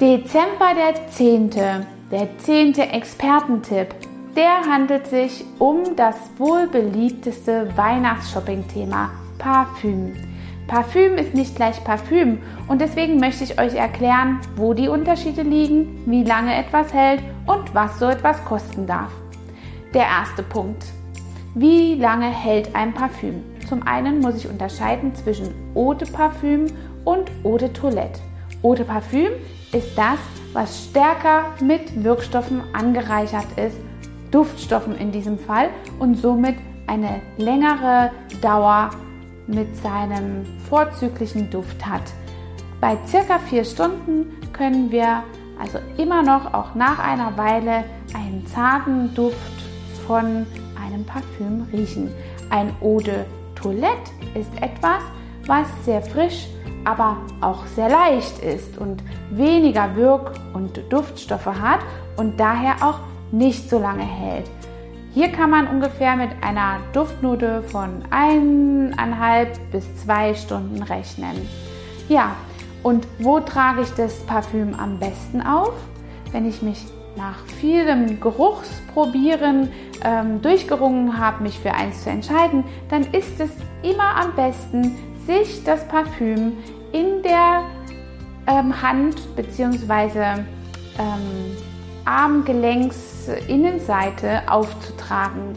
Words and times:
Dezember 0.00 0.74
der 0.76 1.08
10. 1.08 1.50
Der 2.12 2.38
zehnte 2.38 2.82
Expertentipp. 2.82 3.88
Der 4.36 4.60
handelt 4.60 5.08
sich 5.08 5.44
um 5.58 5.96
das 5.96 6.14
wohl 6.36 6.68
beliebteste 6.68 7.76
Weihnachtsshopping-Thema 7.76 9.10
Parfüm. 9.38 10.14
Parfüm 10.68 11.18
ist 11.18 11.34
nicht 11.34 11.56
gleich 11.56 11.82
Parfüm 11.82 12.38
und 12.68 12.80
deswegen 12.80 13.18
möchte 13.18 13.42
ich 13.42 13.58
euch 13.60 13.74
erklären, 13.74 14.38
wo 14.54 14.72
die 14.72 14.86
Unterschiede 14.86 15.42
liegen, 15.42 16.00
wie 16.06 16.22
lange 16.22 16.54
etwas 16.54 16.94
hält 16.94 17.20
und 17.46 17.74
was 17.74 17.98
so 17.98 18.06
etwas 18.06 18.44
kosten 18.44 18.86
darf. 18.86 19.10
Der 19.94 20.04
erste 20.04 20.44
Punkt. 20.44 20.84
Wie 21.56 21.96
lange 21.96 22.28
hält 22.28 22.72
ein 22.76 22.94
Parfüm? 22.94 23.42
Zum 23.68 23.82
einen 23.84 24.20
muss 24.20 24.36
ich 24.36 24.48
unterscheiden 24.48 25.12
zwischen 25.16 25.52
Eau 25.74 25.92
de 25.92 26.08
Parfüm 26.08 26.66
und 27.04 27.32
Eau 27.42 27.58
de 27.58 27.70
Toilette. 27.70 28.20
Eau 28.62 28.74
de 28.74 28.84
Parfüm 28.84 29.32
ist 29.72 29.96
das, 29.96 30.18
was 30.52 30.84
stärker 30.84 31.52
mit 31.62 32.02
Wirkstoffen 32.02 32.62
angereichert 32.72 33.46
ist, 33.56 33.76
Duftstoffen 34.30 34.96
in 34.96 35.12
diesem 35.12 35.38
Fall 35.38 35.70
und 35.98 36.16
somit 36.16 36.56
eine 36.86 37.20
längere 37.36 38.10
Dauer 38.42 38.90
mit 39.46 39.76
seinem 39.76 40.44
vorzüglichen 40.68 41.48
Duft 41.50 41.86
hat. 41.86 42.02
Bei 42.80 42.96
circa 43.06 43.38
vier 43.38 43.64
Stunden 43.64 44.26
können 44.52 44.90
wir 44.90 45.22
also 45.60 45.78
immer 45.96 46.22
noch 46.22 46.52
auch 46.52 46.74
nach 46.74 46.98
einer 46.98 47.36
Weile 47.36 47.84
einen 48.14 48.44
zarten 48.46 49.14
Duft 49.14 49.36
von 50.06 50.46
einem 50.80 51.04
Parfüm 51.04 51.66
riechen. 51.72 52.10
Ein 52.50 52.72
Eau 52.80 52.98
de 52.98 53.24
Toilette 53.54 54.10
ist 54.34 54.50
etwas, 54.60 55.02
was 55.46 55.66
sehr 55.84 56.02
frisch, 56.02 56.48
aber 56.88 57.18
auch 57.42 57.66
sehr 57.66 57.90
leicht 57.90 58.38
ist 58.38 58.78
und 58.78 59.02
weniger 59.30 59.94
Wirk- 59.94 60.32
und 60.54 60.80
Duftstoffe 60.90 61.44
hat 61.44 61.80
und 62.16 62.40
daher 62.40 62.76
auch 62.80 63.00
nicht 63.30 63.68
so 63.68 63.78
lange 63.78 64.04
hält. 64.04 64.46
Hier 65.12 65.28
kann 65.28 65.50
man 65.50 65.66
ungefähr 65.66 66.16
mit 66.16 66.30
einer 66.40 66.78
Duftnote 66.94 67.62
von 67.64 68.02
eineinhalb 68.08 69.58
bis 69.70 69.84
zwei 69.96 70.34
Stunden 70.34 70.82
rechnen. 70.82 71.46
Ja, 72.08 72.36
und 72.82 73.06
wo 73.18 73.40
trage 73.40 73.82
ich 73.82 73.90
das 73.90 74.14
Parfüm 74.24 74.74
am 74.74 74.98
besten 74.98 75.42
auf? 75.42 75.74
Wenn 76.32 76.48
ich 76.48 76.62
mich 76.62 76.86
nach 77.16 77.44
vielem 77.60 78.18
Geruchsprobieren 78.18 79.70
ähm, 80.04 80.40
durchgerungen 80.40 81.18
habe, 81.18 81.42
mich 81.42 81.58
für 81.58 81.74
eins 81.74 82.04
zu 82.04 82.10
entscheiden, 82.10 82.64
dann 82.88 83.02
ist 83.12 83.40
es 83.40 83.50
immer 83.82 84.16
am 84.16 84.34
besten, 84.34 84.96
sich 85.28 85.62
das 85.62 85.86
Parfüm 85.88 86.54
in 86.92 87.22
der 87.22 87.62
ähm, 88.46 88.82
Hand 88.82 89.36
bzw. 89.36 90.42
Ähm, 90.98 91.56
Armgelenksinnenseite 92.04 94.50
aufzutragen. 94.50 95.56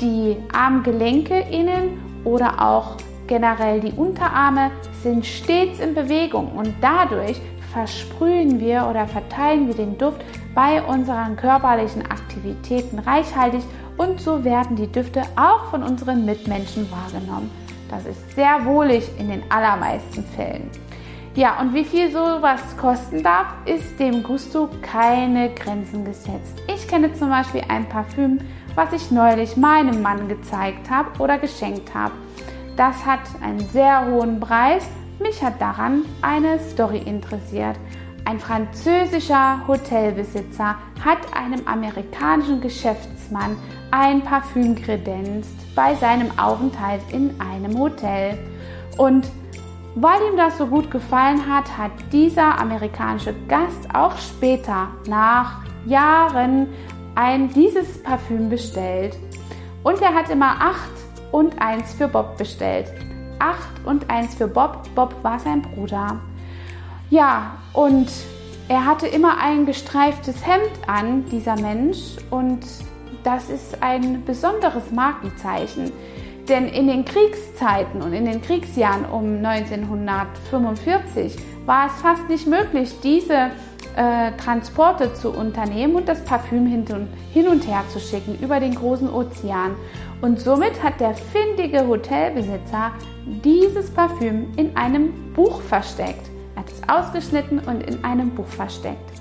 Die 0.00 0.36
Armgelenke 0.52 1.38
innen 1.38 2.00
oder 2.24 2.60
auch 2.60 2.96
generell 3.26 3.80
die 3.80 3.92
Unterarme 3.92 4.70
sind 5.02 5.24
stets 5.24 5.78
in 5.78 5.94
Bewegung 5.94 6.52
und 6.56 6.74
dadurch 6.80 7.40
versprühen 7.72 8.60
wir 8.60 8.86
oder 8.90 9.06
verteilen 9.06 9.68
wir 9.68 9.74
den 9.74 9.96
Duft 9.98 10.20
bei 10.54 10.82
unseren 10.82 11.36
körperlichen 11.36 12.02
Aktivitäten 12.02 12.98
reichhaltig 12.98 13.62
und 13.96 14.20
so 14.20 14.44
werden 14.44 14.76
die 14.76 14.90
Düfte 14.90 15.22
auch 15.36 15.70
von 15.70 15.82
unseren 15.82 16.24
Mitmenschen 16.24 16.88
wahrgenommen. 16.90 17.50
Das 17.94 18.06
ist 18.06 18.34
sehr 18.34 18.64
wohlig 18.64 19.08
in 19.20 19.28
den 19.28 19.42
allermeisten 19.52 20.24
Fällen. 20.34 20.68
Ja, 21.36 21.60
und 21.60 21.74
wie 21.74 21.84
viel 21.84 22.10
sowas 22.10 22.60
kosten 22.76 23.22
darf, 23.22 23.46
ist 23.66 24.00
dem 24.00 24.24
Gusto 24.24 24.68
keine 24.82 25.50
Grenzen 25.54 26.04
gesetzt. 26.04 26.60
Ich 26.66 26.88
kenne 26.88 27.12
zum 27.12 27.30
Beispiel 27.30 27.62
ein 27.68 27.88
Parfüm, 27.88 28.40
was 28.74 28.92
ich 28.92 29.12
neulich 29.12 29.56
meinem 29.56 30.02
Mann 30.02 30.28
gezeigt 30.28 30.90
habe 30.90 31.20
oder 31.20 31.38
geschenkt 31.38 31.94
habe. 31.94 32.14
Das 32.76 33.06
hat 33.06 33.20
einen 33.40 33.60
sehr 33.68 34.06
hohen 34.06 34.40
Preis. 34.40 34.84
Mich 35.20 35.40
hat 35.40 35.60
daran 35.60 36.02
eine 36.20 36.58
Story 36.58 36.98
interessiert. 36.98 37.76
Ein 38.26 38.40
französischer 38.40 39.66
Hotelbesitzer 39.68 40.76
hat 41.04 41.18
einem 41.34 41.66
amerikanischen 41.66 42.60
Geschäftsmann 42.60 43.56
ein 43.90 44.22
Parfüm 44.22 44.74
kredenzt 44.74 45.54
bei 45.74 45.94
seinem 45.94 46.36
Aufenthalt 46.38 47.02
in 47.12 47.38
einem 47.38 47.78
Hotel. 47.78 48.38
Und 48.96 49.30
weil 49.94 50.20
ihm 50.30 50.36
das 50.38 50.56
so 50.56 50.66
gut 50.66 50.90
gefallen 50.90 51.46
hat, 51.46 51.76
hat 51.76 51.92
dieser 52.12 52.58
amerikanische 52.58 53.34
Gast 53.46 53.94
auch 53.94 54.16
später, 54.16 54.88
nach 55.06 55.60
Jahren, 55.84 56.68
ein 57.14 57.50
dieses 57.50 58.02
Parfüm 58.02 58.48
bestellt. 58.48 59.18
Und 59.82 60.00
er 60.00 60.14
hat 60.14 60.30
immer 60.30 60.60
acht 60.60 60.90
und 61.30 61.60
eins 61.60 61.92
für 61.92 62.08
Bob 62.08 62.38
bestellt. 62.38 62.90
Acht 63.38 63.84
und 63.84 64.08
eins 64.08 64.34
für 64.34 64.48
Bob. 64.48 64.82
Bob 64.94 65.14
war 65.22 65.38
sein 65.38 65.60
Bruder. 65.60 66.20
Ja, 67.10 67.58
und 67.72 68.10
er 68.68 68.86
hatte 68.86 69.06
immer 69.06 69.38
ein 69.38 69.66
gestreiftes 69.66 70.46
Hemd 70.46 70.70
an, 70.86 71.26
dieser 71.30 71.60
Mensch. 71.60 72.16
Und 72.30 72.60
das 73.22 73.50
ist 73.50 73.82
ein 73.82 74.24
besonderes 74.24 74.90
Markenzeichen. 74.90 75.92
Denn 76.48 76.66
in 76.68 76.86
den 76.88 77.04
Kriegszeiten 77.04 78.00
und 78.02 78.12
in 78.12 78.24
den 78.26 78.40
Kriegsjahren 78.42 79.04
um 79.06 79.44
1945 79.44 81.36
war 81.64 81.86
es 81.86 81.94
fast 82.02 82.28
nicht 82.28 82.46
möglich, 82.46 82.94
diese 83.02 83.50
äh, 83.96 84.32
Transporte 84.36 85.14
zu 85.14 85.30
unternehmen 85.30 85.94
und 85.94 86.06
das 86.06 86.22
Parfüm 86.24 86.66
hin 86.66 86.84
und, 86.92 87.08
hin 87.32 87.48
und 87.48 87.66
her 87.66 87.82
zu 87.88 87.98
schicken 87.98 88.38
über 88.42 88.60
den 88.60 88.74
großen 88.74 89.10
Ozean. 89.10 89.74
Und 90.20 90.38
somit 90.38 90.82
hat 90.82 91.00
der 91.00 91.14
findige 91.14 91.86
Hotelbesitzer 91.86 92.92
dieses 93.26 93.90
Parfüm 93.90 94.52
in 94.56 94.76
einem 94.76 95.32
Buch 95.32 95.62
versteckt. 95.62 96.33
Hat 96.64 96.72
es 96.72 96.88
ausgeschnitten 96.88 97.58
und 97.58 97.82
in 97.82 98.02
einem 98.04 98.30
Buch 98.30 98.46
versteckt. 98.46 99.20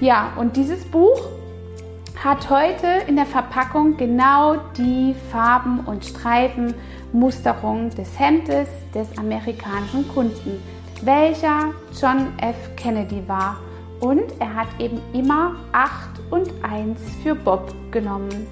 Ja, 0.00 0.32
und 0.36 0.54
dieses 0.56 0.84
Buch 0.84 1.18
hat 2.22 2.50
heute 2.50 2.86
in 3.06 3.16
der 3.16 3.24
Verpackung 3.24 3.96
genau 3.96 4.56
die 4.76 5.14
Farben 5.30 5.80
und 5.80 6.04
Streifenmusterung 6.04 7.88
des 7.90 8.18
Hemdes 8.18 8.68
des 8.94 9.16
amerikanischen 9.16 10.06
Kunden, 10.08 10.62
welcher 11.02 11.70
John 11.98 12.32
F. 12.38 12.56
Kennedy 12.76 13.26
war. 13.26 13.56
Und 14.00 14.24
er 14.40 14.54
hat 14.54 14.68
eben 14.78 15.00
immer 15.14 15.54
8 15.72 16.10
und 16.30 16.50
1 16.62 17.00
für 17.22 17.34
Bob 17.34 17.72
genommen. 17.90 18.46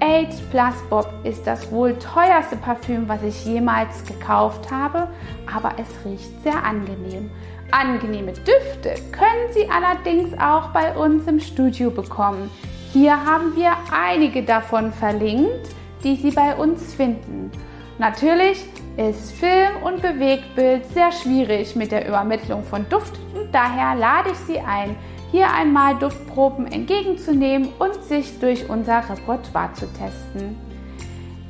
8 0.00 0.50
Plus 0.50 0.74
Bob 0.88 1.08
ist 1.22 1.46
das 1.46 1.70
wohl 1.70 1.96
teuerste 1.98 2.56
Parfüm, 2.56 3.08
was 3.08 3.22
ich 3.22 3.44
jemals 3.44 4.04
gekauft 4.06 4.72
habe, 4.72 5.08
aber 5.54 5.74
es 5.76 6.04
riecht 6.04 6.42
sehr 6.42 6.64
angenehm. 6.64 7.30
Angenehme 7.72 8.32
Düfte 8.32 8.94
können 9.12 9.52
Sie 9.52 9.68
allerdings 9.68 10.32
auch 10.38 10.68
bei 10.68 10.96
uns 10.96 11.26
im 11.26 11.40
Studio 11.40 11.90
bekommen. 11.90 12.50
Hier 12.92 13.12
haben 13.24 13.54
wir 13.56 13.72
einige 13.92 14.42
davon 14.42 14.92
verlinkt, 14.92 15.68
die 16.02 16.16
Sie 16.16 16.30
bei 16.30 16.54
uns 16.56 16.94
finden. 16.94 17.50
Natürlich 17.98 18.64
ist 18.96 19.32
Film 19.32 19.82
und 19.84 20.02
Bewegtbild 20.02 20.86
sehr 20.92 21.12
schwierig 21.12 21.76
mit 21.76 21.92
der 21.92 22.08
Übermittlung 22.08 22.64
von 22.64 22.88
Duft 22.88 23.18
und 23.34 23.54
daher 23.54 23.94
lade 23.94 24.30
ich 24.30 24.38
Sie 24.38 24.58
ein, 24.58 24.96
hier 25.30 25.52
einmal 25.52 25.96
Duftproben 25.96 26.66
entgegenzunehmen 26.66 27.68
und 27.78 27.94
sich 28.04 28.40
durch 28.40 28.68
unser 28.68 29.08
Repertoire 29.08 29.72
zu 29.74 29.86
testen. 29.92 30.56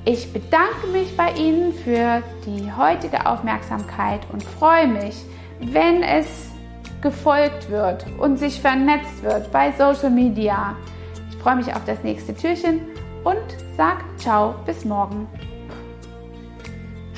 Ich 0.05 0.32
bedanke 0.32 0.87
mich 0.93 1.16
bei 1.16 1.32
Ihnen 1.32 1.73
für 1.73 2.23
die 2.46 2.73
heutige 2.73 3.26
Aufmerksamkeit 3.26 4.20
und 4.32 4.43
freue 4.43 4.87
mich, 4.87 5.25
wenn 5.60 6.02
es 6.02 6.26
gefolgt 7.02 7.70
wird 7.70 8.04
und 8.18 8.38
sich 8.38 8.60
vernetzt 8.60 9.22
wird 9.22 9.50
bei 9.52 9.72
Social 9.72 10.10
Media 10.10 10.76
freue 11.40 11.56
mich 11.56 11.74
auf 11.74 11.84
das 11.84 12.02
nächste 12.02 12.34
Türchen 12.34 12.80
und 13.24 13.36
sag 13.76 14.04
ciao, 14.18 14.54
bis 14.66 14.84
morgen. 14.84 15.26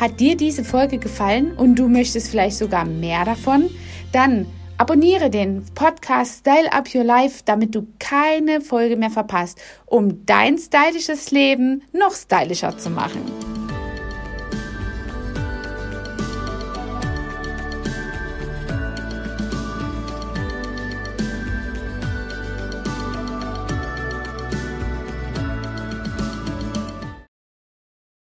Hat 0.01 0.19
dir 0.19 0.37
diese 0.37 0.65
Folge 0.65 0.99
gefallen 0.99 1.57
und 1.57 1.77
du 1.77 1.89
möchtest 1.89 2.31
vielleicht 2.31 2.57
sogar 2.57 2.85
mehr 2.85 3.25
davon? 3.25 3.71
Dann 4.13 4.47
abonniere 4.79 5.31
den 5.31 5.65
Podcast 5.75 6.41
Style 6.41 6.73
Up 6.73 6.93
Your 6.95 7.05
Life, 7.05 7.43
damit 7.45 7.75
du 7.75 7.87
keine 7.99 8.61
Folge 8.61 8.97
mehr 8.97 9.11
verpasst, 9.11 9.61
um 9.87 10.27
dein 10.27 10.59
stylisches 10.59 11.31
Leben 11.31 11.83
noch 11.93 12.15
stylischer 12.15 12.77
zu 12.79 12.91
machen. 12.91 13.52